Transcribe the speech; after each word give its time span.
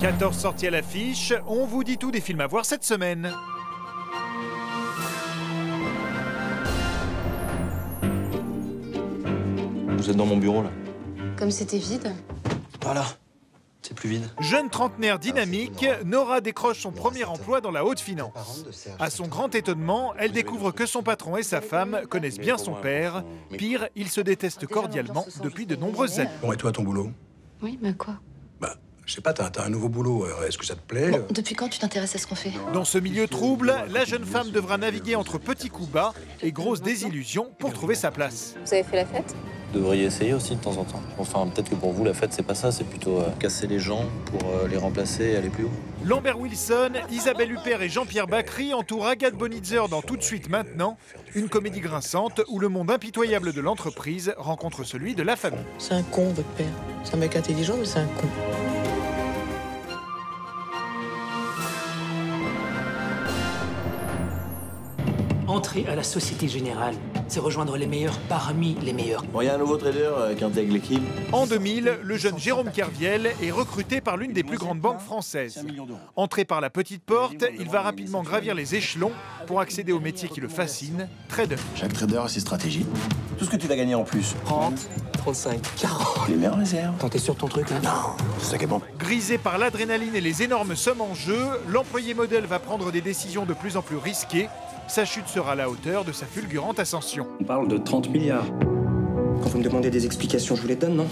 14 0.00 0.36
sorties 0.38 0.68
à 0.68 0.70
l'affiche, 0.70 1.32
on 1.48 1.66
vous 1.66 1.82
dit 1.82 1.98
tout 1.98 2.12
des 2.12 2.20
films 2.20 2.40
à 2.40 2.46
voir 2.46 2.64
cette 2.64 2.84
semaine. 2.84 3.32
Vous 9.96 10.08
êtes 10.08 10.16
dans 10.16 10.26
mon 10.26 10.36
bureau 10.36 10.62
là 10.62 10.70
Comme 11.36 11.50
c'était 11.50 11.78
vide. 11.78 12.14
Voilà. 12.80 13.04
C'est 13.82 13.94
plus 13.94 14.08
vide. 14.08 14.30
Jeune 14.38 14.70
trentenaire 14.70 15.18
dynamique, 15.18 15.84
Nora 16.04 16.40
décroche 16.40 16.80
son 16.80 16.92
premier 16.92 17.24
emploi 17.24 17.60
dans 17.60 17.72
la 17.72 17.84
haute 17.84 17.98
finance. 17.98 18.66
À 19.00 19.10
son 19.10 19.26
grand 19.26 19.52
étonnement, 19.56 20.14
elle 20.16 20.30
découvre 20.30 20.70
que 20.70 20.86
son 20.86 21.02
patron 21.02 21.36
et 21.36 21.42
sa 21.42 21.60
femme 21.60 22.02
connaissent 22.08 22.38
bien 22.38 22.56
son 22.56 22.74
père. 22.74 23.24
Pire, 23.56 23.88
ils 23.96 24.08
se 24.08 24.20
détestent 24.20 24.66
cordialement 24.66 25.26
depuis 25.42 25.66
de 25.66 25.74
nombreuses 25.74 26.20
années. 26.20 26.30
Bon, 26.40 26.52
et 26.52 26.56
toi, 26.56 26.70
ton 26.70 26.84
boulot? 26.84 27.10
Oui, 27.62 27.78
mais 27.82 27.94
quoi? 27.94 28.14
Bah, 28.60 28.76
je 29.08 29.14
sais 29.14 29.22
pas, 29.22 29.32
t'as 29.32 29.64
un 29.64 29.70
nouveau 29.70 29.88
boulot. 29.88 30.26
euh, 30.26 30.46
Est-ce 30.46 30.58
que 30.58 30.66
ça 30.66 30.74
te 30.74 30.80
plaît 30.86 31.10
Bon, 31.10 31.24
depuis 31.30 31.54
quand 31.54 31.68
tu 31.70 31.78
t'intéresses 31.78 32.14
à 32.14 32.18
ce 32.18 32.26
qu'on 32.26 32.34
fait 32.34 32.52
Dans 32.74 32.84
ce 32.84 32.98
milieu 32.98 33.26
trouble, 33.26 33.74
la 33.88 34.04
jeune 34.04 34.24
femme 34.26 34.50
devra 34.50 34.76
naviguer 34.76 35.16
entre 35.16 35.38
petits 35.38 35.70
coups 35.70 35.88
bas 35.88 36.12
et 36.42 36.52
grosses 36.52 36.82
désillusions 36.82 37.50
pour 37.58 37.72
trouver 37.72 37.94
sa 37.94 38.10
place. 38.10 38.54
Vous 38.66 38.74
avez 38.74 38.82
fait 38.82 38.96
la 38.96 39.06
fête? 39.06 39.34
Vous 39.72 39.78
devriez 39.80 40.04
essayer 40.04 40.34
aussi 40.34 40.56
de 40.56 40.60
temps 40.60 40.76
en 40.76 40.84
temps. 40.84 41.00
Enfin, 41.18 41.46
peut-être 41.46 41.70
que 41.70 41.74
pour 41.74 41.92
vous, 41.92 42.04
la 42.04 42.12
fête, 42.12 42.34
c'est 42.34 42.42
pas 42.42 42.54
ça, 42.54 42.70
c'est 42.70 42.84
plutôt 42.84 43.18
euh, 43.18 43.28
casser 43.38 43.66
les 43.66 43.78
gens 43.78 44.04
pour 44.26 44.40
euh, 44.50 44.68
les 44.68 44.76
remplacer 44.76 45.24
et 45.24 45.36
aller 45.36 45.48
plus 45.50 45.64
haut. 45.64 45.70
Lambert 46.04 46.38
Wilson, 46.38 46.92
Isabelle 47.10 47.52
Huppert 47.52 47.80
et 47.80 47.88
Jean-Pierre 47.88 48.26
Bacry 48.26 48.74
entourent 48.74 49.06
Agathe 49.06 49.34
Bonitzer 49.34 49.88
dans 49.90 50.02
Tout 50.02 50.18
de 50.18 50.22
suite 50.22 50.50
maintenant, 50.50 50.98
une 51.34 51.48
comédie 51.48 51.80
grinçante 51.80 52.42
où 52.48 52.58
le 52.58 52.68
monde 52.68 52.90
impitoyable 52.90 53.54
de 53.54 53.60
l'entreprise 53.62 54.34
rencontre 54.36 54.84
celui 54.84 55.14
de 55.14 55.22
la 55.22 55.36
famille. 55.36 55.64
C'est 55.78 55.94
un 55.94 56.02
con, 56.02 56.28
votre 56.34 56.48
père. 56.50 56.66
C'est 57.04 57.14
un 57.14 57.18
mec 57.18 57.36
intelligent, 57.36 57.76
mais 57.78 57.86
c'est 57.86 58.00
un 58.00 58.06
con. 58.06 58.28
À 65.86 65.94
la 65.94 66.02
Société 66.02 66.48
Générale, 66.48 66.94
c'est 67.28 67.40
rejoindre 67.40 67.76
les 67.76 67.86
meilleurs 67.86 68.18
parmi 68.28 68.74
les 68.82 68.92
meilleurs. 68.92 69.22
Bon, 69.32 69.42
il 69.42 69.46
y 69.46 69.48
a 69.48 69.54
un 69.54 69.58
nouveau 69.58 69.76
trader 69.76 70.00
euh, 70.00 70.34
qui 70.34 70.42
intègre 70.42 70.72
l'équipe. 70.72 71.02
En 71.32 71.46
2000, 71.46 71.98
le 72.02 72.16
jeune 72.16 72.38
Jérôme 72.38 72.70
Kerviel 72.70 73.30
est 73.42 73.50
recruté 73.50 74.00
par 74.00 74.16
l'une 74.16 74.32
des 74.32 74.42
plus 74.42 74.56
grandes 74.56 74.80
banques 74.80 75.00
françaises. 75.00 75.64
Entré 76.16 76.44
par 76.44 76.60
la 76.60 76.70
petite 76.70 77.04
porte, 77.04 77.44
il 77.58 77.68
va 77.68 77.82
rapidement 77.82 78.22
gravir 78.22 78.54
les 78.54 78.74
échelons 78.74 79.12
pour 79.46 79.60
accéder 79.60 79.92
au 79.92 80.00
métier 80.00 80.28
qui 80.28 80.40
le 80.40 80.48
fascine, 80.48 81.08
trader. 81.28 81.56
Chaque 81.76 81.92
trader 81.92 82.18
a 82.24 82.28
ses 82.28 82.40
stratégies. 82.40 82.86
Tout 83.38 83.44
ce 83.44 83.50
que 83.50 83.56
tu 83.56 83.68
vas 83.68 83.76
gagner 83.76 83.94
en 83.94 84.04
plus. 84.04 84.34
30, 84.46 84.88
35, 85.18 85.60
40. 85.76 86.28
Les 86.28 86.34
meilleures 86.34 86.56
réserves. 86.56 86.94
Quand 86.98 87.10
t'es 87.10 87.18
sur 87.18 87.36
ton 87.36 87.46
truc, 87.46 87.70
là 87.70 87.76
Non, 87.84 88.16
c'est 88.38 88.52
ça 88.52 88.58
qui 88.58 88.64
est 88.64 88.68
bon. 88.68 88.80
Grisé 88.98 89.38
par 89.38 89.58
l'adrénaline 89.58 90.14
et 90.16 90.20
les 90.20 90.42
énormes 90.42 90.74
sommes 90.74 91.02
en 91.02 91.14
jeu, 91.14 91.38
l'employé 91.68 92.14
modèle 92.14 92.46
va 92.46 92.58
prendre 92.58 92.90
des 92.90 93.00
décisions 93.00 93.44
de 93.44 93.54
plus 93.54 93.76
en 93.76 93.82
plus 93.82 93.96
risquées. 93.96 94.48
Sa 94.88 95.04
chute 95.04 95.28
sera 95.28 95.52
à 95.52 95.54
la 95.54 95.68
hauteur 95.68 96.06
de 96.06 96.12
sa 96.12 96.24
fulgurante 96.24 96.78
ascension. 96.78 97.26
On 97.40 97.44
parle 97.44 97.68
de 97.68 97.76
30 97.76 98.08
milliards. 98.08 98.46
Quand 99.42 99.50
vous 99.50 99.58
me 99.58 99.62
demandez 99.62 99.90
des 99.90 100.06
explications, 100.06 100.56
je 100.56 100.62
vous 100.62 100.68
les 100.68 100.76
donne, 100.76 100.96
non? 100.96 101.06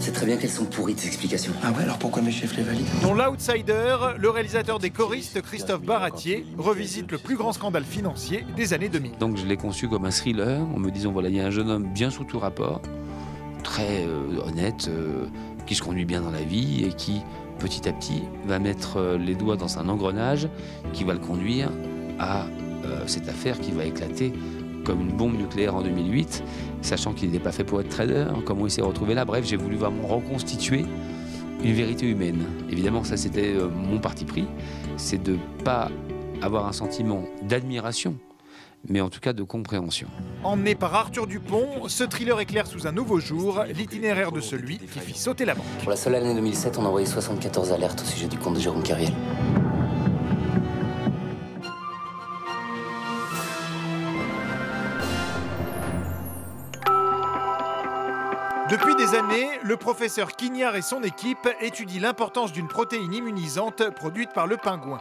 C'est 0.00 0.10
très 0.10 0.26
bien 0.26 0.36
qu'elles 0.36 0.50
sont 0.50 0.64
pourries, 0.64 0.96
tes 0.96 1.06
explications. 1.06 1.52
Ah 1.62 1.70
ouais, 1.70 1.84
alors 1.84 1.96
pourquoi 1.98 2.22
mes 2.22 2.32
chefs 2.32 2.56
les 2.56 2.64
valident? 2.64 2.88
Dans 3.02 3.14
L'Outsider, 3.14 3.96
le 4.18 4.30
réalisateur 4.30 4.80
des 4.80 4.90
choristes 4.90 5.40
Christophe 5.42 5.82
Baratier 5.82 6.44
revisite 6.58 7.12
le 7.12 7.18
plus 7.18 7.36
grand 7.36 7.52
scandale 7.52 7.84
financier 7.84 8.44
des 8.56 8.74
années 8.74 8.88
2000. 8.88 9.12
Donc 9.20 9.36
je 9.36 9.46
l'ai 9.46 9.56
conçu 9.56 9.88
comme 9.88 10.06
un 10.06 10.10
thriller, 10.10 10.60
en 10.60 10.80
me 10.80 10.90
disant 10.90 11.12
voilà, 11.12 11.28
il 11.28 11.36
y 11.36 11.40
a 11.40 11.46
un 11.46 11.50
jeune 11.50 11.70
homme 11.70 11.86
bien 11.94 12.10
sous 12.10 12.24
tout 12.24 12.40
rapport, 12.40 12.82
très 13.62 14.06
euh, 14.06 14.40
honnête, 14.44 14.88
euh, 14.88 15.26
qui 15.66 15.76
se 15.76 15.82
conduit 15.82 16.04
bien 16.04 16.20
dans 16.20 16.32
la 16.32 16.42
vie 16.42 16.84
et 16.84 16.92
qui, 16.94 17.22
petit 17.60 17.88
à 17.88 17.92
petit, 17.92 18.24
va 18.44 18.58
mettre 18.58 18.96
euh, 18.96 19.18
les 19.18 19.36
doigts 19.36 19.56
dans 19.56 19.78
un 19.78 19.88
engrenage 19.88 20.48
qui 20.92 21.04
va 21.04 21.12
le 21.12 21.20
conduire 21.20 21.70
à 22.18 22.46
euh, 22.84 23.02
cette 23.06 23.28
affaire 23.28 23.58
qui 23.58 23.72
va 23.72 23.84
éclater 23.84 24.32
comme 24.84 25.00
une 25.00 25.16
bombe 25.16 25.36
nucléaire 25.36 25.74
en 25.74 25.82
2008, 25.82 26.42
sachant 26.82 27.12
qu'il 27.12 27.30
n'était 27.30 27.42
pas 27.42 27.52
fait 27.52 27.64
pour 27.64 27.80
être 27.80 27.88
trader, 27.88 28.26
comment 28.44 28.66
il 28.66 28.70
s'est 28.70 28.82
retrouvé 28.82 29.14
là. 29.14 29.24
Bref, 29.24 29.44
j'ai 29.44 29.56
voulu 29.56 29.76
vraiment 29.76 30.06
reconstituer 30.06 30.84
une 31.62 31.72
vérité 31.72 32.06
humaine. 32.06 32.42
Évidemment, 32.70 33.04
ça 33.04 33.16
c'était 33.16 33.54
euh, 33.54 33.68
mon 33.68 33.98
parti 33.98 34.24
pris, 34.24 34.46
c'est 34.96 35.22
de 35.22 35.36
pas 35.64 35.90
avoir 36.42 36.66
un 36.66 36.72
sentiment 36.72 37.24
d'admiration, 37.42 38.16
mais 38.88 39.00
en 39.00 39.10
tout 39.10 39.20
cas 39.20 39.32
de 39.32 39.42
compréhension. 39.42 40.08
Emmené 40.42 40.74
par 40.74 40.94
Arthur 40.94 41.26
Dupont, 41.26 41.88
ce 41.88 42.04
thriller 42.04 42.40
éclaire 42.40 42.66
sous 42.66 42.86
un 42.86 42.92
nouveau 42.92 43.20
jour 43.20 43.62
l'itinéraire 43.74 44.32
de 44.32 44.40
celui 44.40 44.78
qui 44.78 45.00
fit 45.00 45.18
sauter 45.18 45.44
la 45.44 45.54
banque. 45.54 45.66
Pour 45.80 45.90
la 45.90 45.96
seule 45.96 46.14
année 46.14 46.34
2007, 46.34 46.78
on 46.78 46.84
a 46.84 46.88
envoyé 46.88 47.06
74 47.06 47.72
alertes 47.72 48.00
au 48.00 48.04
sujet 48.06 48.26
du 48.26 48.38
compte 48.38 48.54
de 48.54 48.60
Jérôme 48.60 48.82
Kerviel. 48.82 49.12
Des 59.10 59.16
années, 59.16 59.48
le 59.62 59.76
professeur 59.76 60.36
Quignard 60.36 60.76
et 60.76 60.82
son 60.82 61.02
équipe 61.02 61.48
étudient 61.60 62.00
l'importance 62.00 62.52
d'une 62.52 62.68
protéine 62.68 63.12
immunisante 63.12 63.90
produite 63.90 64.32
par 64.32 64.46
le 64.46 64.56
pingouin. 64.56 65.00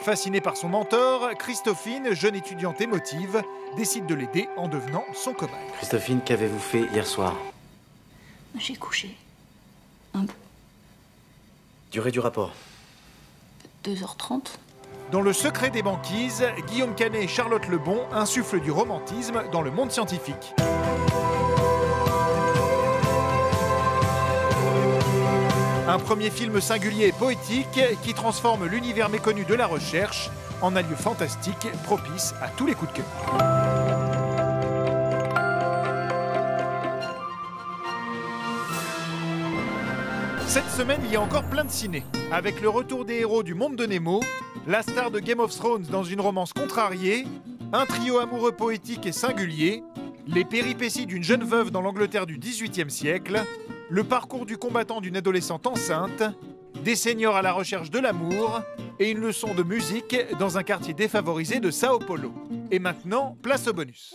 Fasciné 0.00 0.40
par 0.40 0.56
son 0.56 0.68
mentor, 0.68 1.30
Christophine, 1.38 2.12
jeune 2.14 2.34
étudiante 2.34 2.80
émotive, 2.80 3.42
décide 3.76 4.06
de 4.06 4.14
l'aider 4.14 4.48
en 4.56 4.68
devenant 4.68 5.04
son 5.14 5.32
cobaye. 5.32 5.54
Christophine, 5.76 6.20
qu'avez-vous 6.24 6.58
fait 6.58 6.84
hier 6.92 7.06
soir? 7.06 7.34
J'ai 8.58 8.76
couché. 8.76 9.16
Durée 11.90 12.10
du 12.10 12.20
rapport? 12.20 12.52
2h30 13.84 14.46
Dans 15.10 15.20
Le 15.20 15.32
secret 15.32 15.70
des 15.70 15.82
banquises, 15.82 16.44
Guillaume 16.68 16.94
Canet 16.94 17.24
et 17.24 17.28
Charlotte 17.28 17.66
Lebon 17.68 18.00
insufflent 18.12 18.60
du 18.60 18.70
romantisme 18.70 19.42
dans 19.52 19.62
le 19.62 19.70
monde 19.70 19.90
scientifique. 19.90 20.54
Un 25.92 25.98
premier 25.98 26.30
film 26.30 26.58
singulier 26.58 27.08
et 27.08 27.12
poétique 27.12 27.78
qui 28.02 28.14
transforme 28.14 28.64
l'univers 28.64 29.10
méconnu 29.10 29.44
de 29.44 29.52
la 29.52 29.66
recherche 29.66 30.30
en 30.62 30.74
un 30.74 30.80
lieu 30.80 30.96
fantastique 30.96 31.68
propice 31.84 32.32
à 32.40 32.48
tous 32.48 32.64
les 32.64 32.72
coups 32.72 32.90
de 32.92 32.96
cœur. 32.96 33.06
Cette 40.46 40.70
semaine, 40.70 41.02
il 41.04 41.12
y 41.12 41.16
a 41.16 41.20
encore 41.20 41.44
plein 41.44 41.64
de 41.64 41.70
ciné. 41.70 42.04
Avec 42.32 42.62
le 42.62 42.70
retour 42.70 43.04
des 43.04 43.16
héros 43.16 43.42
du 43.42 43.52
monde 43.52 43.76
de 43.76 43.84
Nemo, 43.84 44.22
la 44.66 44.80
star 44.80 45.10
de 45.10 45.18
Game 45.18 45.40
of 45.40 45.54
Thrones 45.54 45.84
dans 45.90 46.04
une 46.04 46.22
romance 46.22 46.54
contrariée, 46.54 47.26
un 47.74 47.84
trio 47.84 48.18
amoureux 48.18 48.52
poétique 48.52 49.04
et 49.04 49.12
singulier, 49.12 49.84
les 50.26 50.46
péripéties 50.46 51.04
d'une 51.04 51.22
jeune 51.22 51.44
veuve 51.44 51.70
dans 51.70 51.82
l'Angleterre 51.82 52.24
du 52.24 52.38
XVIIIe 52.38 52.90
siècle, 52.90 53.44
le 53.92 54.04
parcours 54.04 54.46
du 54.46 54.56
combattant 54.56 55.02
d'une 55.02 55.18
adolescente 55.18 55.66
enceinte, 55.66 56.22
des 56.82 56.96
seniors 56.96 57.36
à 57.36 57.42
la 57.42 57.52
recherche 57.52 57.90
de 57.90 57.98
l'amour 57.98 58.62
et 58.98 59.10
une 59.10 59.18
leçon 59.18 59.52
de 59.52 59.62
musique 59.62 60.16
dans 60.38 60.56
un 60.56 60.62
quartier 60.62 60.94
défavorisé 60.94 61.60
de 61.60 61.70
Sao 61.70 61.98
Paulo. 61.98 62.32
Et 62.70 62.78
maintenant, 62.78 63.36
place 63.42 63.68
au 63.68 63.74
bonus. 63.74 64.14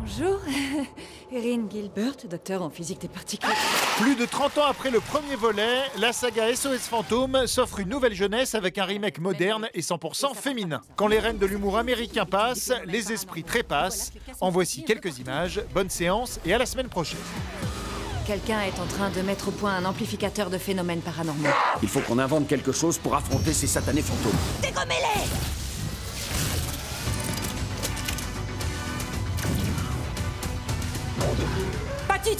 Bonjour, 0.00 0.40
Erin 1.32 1.68
Gilbert, 1.70 2.14
docteur 2.28 2.62
en 2.62 2.70
physique 2.70 3.00
des 3.02 3.08
particules. 3.08 3.50
Plus 3.98 4.14
de 4.16 4.24
30 4.24 4.58
ans 4.58 4.64
après 4.68 4.90
le 4.90 5.00
premier 5.00 5.36
volet, 5.36 5.82
la 5.98 6.12
saga 6.12 6.54
SOS 6.54 6.88
Fantôme 6.88 7.46
s'offre 7.46 7.80
une 7.80 7.90
nouvelle 7.90 8.14
jeunesse 8.14 8.54
avec 8.54 8.78
un 8.78 8.84
remake 8.84 9.18
moderne 9.18 9.68
et 9.74 9.82
100% 9.82 10.34
féminin. 10.34 10.80
Quand 10.96 11.06
les 11.06 11.18
reines 11.18 11.38
de 11.38 11.46
l'humour 11.46 11.76
américain 11.76 12.24
passent, 12.24 12.72
les 12.86 13.12
esprits 13.12 13.44
trépassent. 13.44 14.12
En 14.40 14.50
voici 14.50 14.84
quelques 14.84 15.18
images. 15.18 15.62
Bonne 15.74 15.90
séance 15.90 16.40
et 16.46 16.54
à 16.54 16.58
la 16.58 16.66
semaine 16.66 16.88
prochaine. 16.88 17.18
Quelqu'un 18.26 18.60
est 18.62 18.80
en 18.80 18.86
train 18.86 19.10
de 19.10 19.20
mettre 19.20 19.48
au 19.48 19.52
point 19.52 19.74
un 19.74 19.84
amplificateur 19.84 20.48
de 20.50 20.58
phénomènes 20.58 21.00
paranormaux. 21.00 21.48
Il 21.82 21.88
faut 21.88 22.00
qu'on 22.00 22.18
invente 22.18 22.48
quelque 22.48 22.72
chose 22.72 22.96
pour 22.96 23.14
affronter 23.14 23.52
ces 23.52 23.66
satanés 23.66 24.02
fantômes. 24.02 24.38
Dégommez-les 24.62 25.59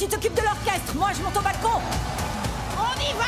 tu 0.01 0.09
t'occupes 0.09 0.35
de 0.35 0.41
l'orchestre, 0.41 0.97
moi 0.97 1.11
je 1.15 1.23
monte 1.23 1.37
au 1.37 1.43
balcon 1.43 1.69
On 2.79 3.01
y 3.01 3.13
va 3.19 3.25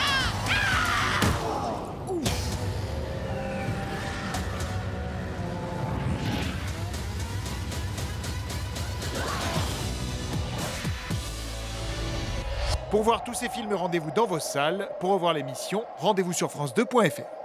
Pour 12.91 13.03
voir 13.03 13.23
tous 13.23 13.35
ces 13.35 13.51
films, 13.51 13.75
rendez-vous 13.75 14.11
dans 14.11 14.27
vos 14.27 14.39
salles. 14.39 14.89
Pour 14.99 15.11
revoir 15.13 15.35
l'émission, 15.35 15.85
rendez-vous 15.99 16.33
sur 16.33 16.49
France2.fr. 16.49 17.42